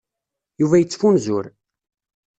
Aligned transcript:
Yuba 0.59 0.75
ad 0.77 0.81
yettfunzur. 0.81 1.45